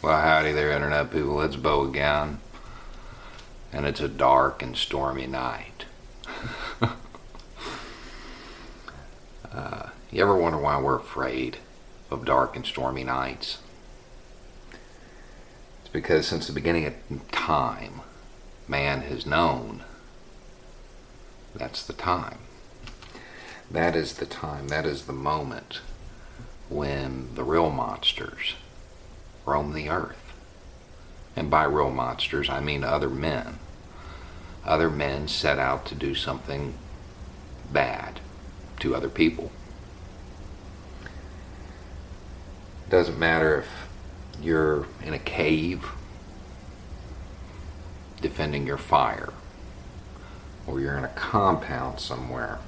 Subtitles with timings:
[0.00, 1.40] Well, howdy there, Internet people.
[1.40, 2.38] It's Beau again.
[3.72, 5.86] And it's a dark and stormy night.
[9.52, 11.56] uh, you ever wonder why we're afraid
[12.12, 13.58] of dark and stormy nights?
[15.80, 16.94] It's because since the beginning of
[17.32, 18.02] time,
[18.68, 19.82] man has known
[21.56, 22.38] that's the time.
[23.68, 25.80] That is the time, that is the moment
[26.68, 28.54] when the real monsters
[29.48, 30.32] roam the earth.
[31.34, 33.58] And by real monsters, I mean other men.
[34.64, 36.74] Other men set out to do something
[37.72, 38.20] bad
[38.80, 39.50] to other people.
[42.90, 43.68] Doesn't matter if
[44.42, 45.90] you're in a cave
[48.20, 49.32] defending your fire,
[50.66, 52.58] or you're in a compound somewhere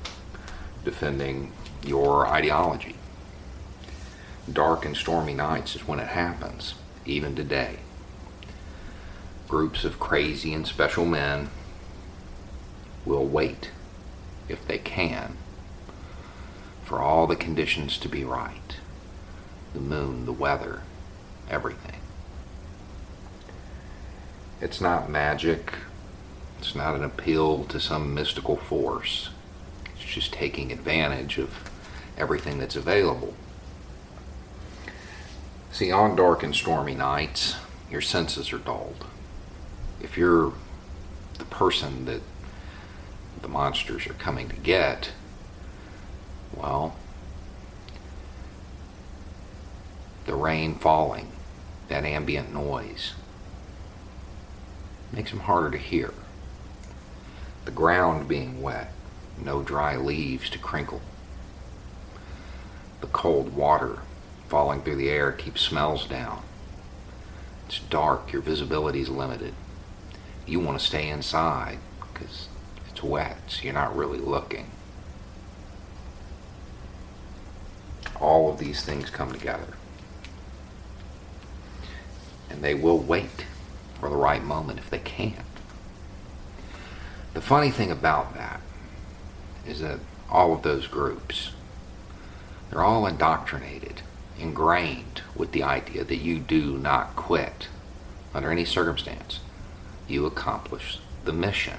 [0.84, 1.52] defending
[1.84, 2.94] your ideology
[4.50, 6.74] dark and stormy nights is when it happens,
[7.04, 7.78] even today.
[9.48, 11.50] Groups of crazy and special men
[13.04, 13.70] will wait,
[14.48, 15.36] if they can,
[16.84, 18.76] for all the conditions to be right
[19.72, 20.82] the moon, the weather,
[21.48, 22.00] everything.
[24.60, 25.74] It's not magic,
[26.58, 29.30] it's not an appeal to some mystical force.
[29.94, 31.70] It's just taking advantage of
[32.18, 33.34] everything that's available
[35.72, 37.56] See, on dark and stormy nights,
[37.90, 39.06] your senses are dulled.
[40.00, 40.52] If you're
[41.38, 42.22] the person that
[43.40, 45.12] the monsters are coming to get,
[46.54, 46.96] well,
[50.26, 51.30] the rain falling,
[51.88, 53.14] that ambient noise,
[55.12, 56.12] makes them harder to hear.
[57.64, 58.92] The ground being wet,
[59.42, 61.00] no dry leaves to crinkle.
[63.00, 64.00] The cold water
[64.50, 66.42] falling through the air keeps smells down.
[67.66, 69.54] It's dark, your visibility is limited.
[70.44, 72.48] You want to stay inside because
[72.90, 74.68] it's wet, so you're not really looking.
[78.20, 79.74] All of these things come together.
[82.50, 83.46] And they will wait
[84.00, 85.44] for the right moment if they can.
[87.34, 88.60] The funny thing about that
[89.64, 91.52] is that all of those groups,
[92.68, 94.02] they're all indoctrinated
[94.40, 97.68] ingrained with the idea that you do not quit
[98.34, 99.40] under any circumstance.
[100.08, 101.78] You accomplish the mission.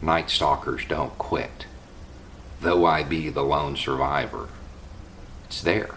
[0.00, 1.66] Night Stalkers don't quit.
[2.60, 4.48] Though I be the lone survivor,
[5.46, 5.94] it's there.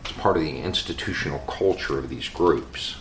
[0.00, 2.96] It's part of the institutional culture of these groups.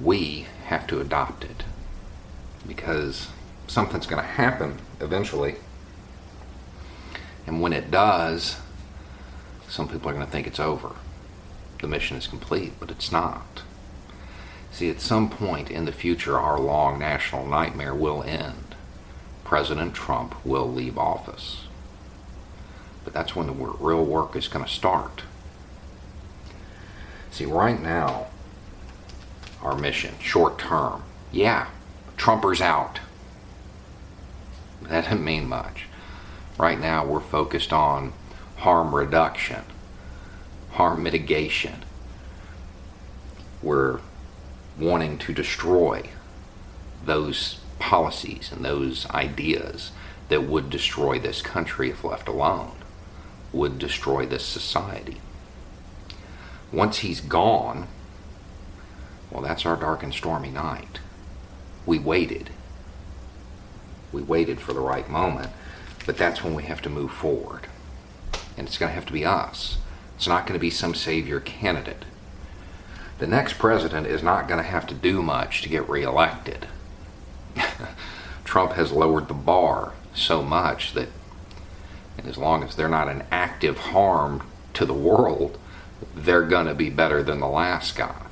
[0.00, 1.64] We have to adopt it
[2.66, 3.28] because
[3.66, 5.56] something's going to happen eventually.
[7.46, 8.56] And when it does,
[9.74, 10.92] some people are going to think it's over.
[11.80, 13.62] The mission is complete, but it's not.
[14.70, 18.76] See, at some point in the future, our long national nightmare will end.
[19.42, 21.66] President Trump will leave office.
[23.02, 25.24] But that's when the real work is going to start.
[27.32, 28.28] See, right now,
[29.60, 31.02] our mission, short term,
[31.32, 31.66] yeah,
[32.16, 33.00] Trumpers out.
[34.82, 35.86] That doesn't mean much.
[36.58, 38.12] Right now, we're focused on
[38.64, 39.62] harm reduction,
[40.70, 41.84] harm mitigation.
[43.62, 44.00] We're
[44.78, 46.08] wanting to destroy
[47.04, 49.92] those policies and those ideas
[50.30, 52.76] that would destroy this country if left alone,
[53.52, 55.20] would destroy this society.
[56.72, 57.86] Once he's gone,
[59.30, 61.00] well, that's our dark and stormy night.
[61.84, 62.48] We waited.
[64.10, 65.52] We waited for the right moment,
[66.06, 67.66] but that's when we have to move forward
[68.56, 69.78] and it's going to have to be us.
[70.16, 72.04] It's not going to be some savior candidate.
[73.18, 76.66] The next president is not going to have to do much to get reelected.
[78.44, 81.08] Trump has lowered the bar so much that,
[82.18, 85.58] and as long as they're not an active harm to the world,
[86.14, 88.26] they're going to be better than the last guy.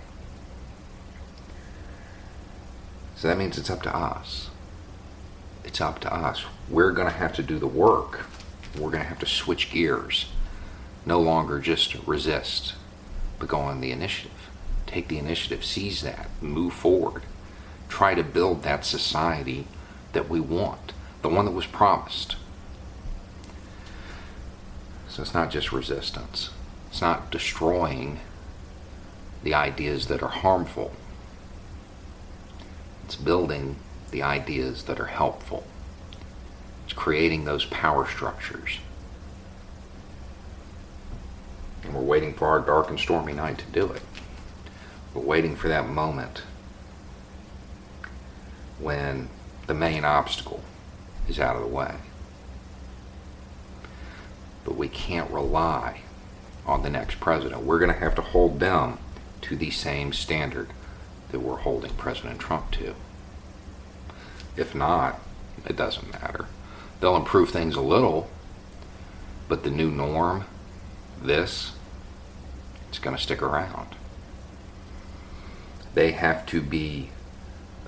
[3.17, 4.51] So that means it's up to us.
[5.65, 6.45] It's up to us.
[6.69, 8.27] We're going to have to do the work
[8.75, 10.27] we're going to have to switch gears.
[11.05, 12.75] No longer just resist,
[13.39, 14.51] but go on the initiative.
[14.87, 17.23] Take the initiative, seize that, move forward.
[17.89, 19.67] Try to build that society
[20.13, 20.93] that we want,
[21.23, 22.37] the one that was promised.
[25.09, 26.51] So it's not just resistance,
[26.89, 28.21] it's not destroying
[29.43, 30.93] the ideas that are harmful,
[33.05, 33.77] it's building
[34.11, 35.65] the ideas that are helpful.
[36.93, 38.79] It's creating those power structures.
[41.83, 44.03] And we're waiting for our dark and stormy night to do it.
[45.15, 46.43] We're waiting for that moment
[48.79, 49.31] when
[49.67, 50.61] the main obstacle
[51.27, 51.95] is out of the way.
[54.63, 56.03] But we can't rely
[56.67, 57.63] on the next president.
[57.63, 58.99] We're going to have to hold them
[59.41, 60.69] to the same standard
[61.31, 62.95] that we're holding President Trump to.
[64.59, 65.21] If not,
[65.65, 66.49] it doesn't matter.
[67.03, 68.31] They'll improve things a little,
[69.49, 70.45] but the new norm,
[71.21, 71.73] this,
[72.89, 73.97] it's going to stick around.
[75.95, 77.11] They have to be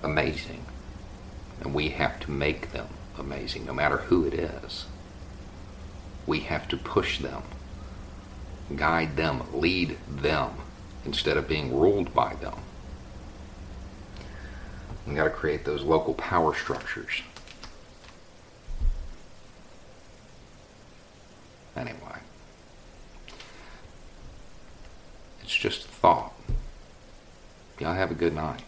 [0.03, 0.65] amazing,
[1.61, 4.87] and we have to make them amazing, no matter who it is.
[6.27, 7.45] We have to push them,
[8.75, 10.55] guide them, lead them,
[11.05, 12.57] instead of being ruled by them.
[15.07, 17.23] We've got to create those local power structures.
[21.77, 22.19] Anyway,
[25.43, 26.33] it's just a thought.
[27.81, 28.63] Y'all have a good night.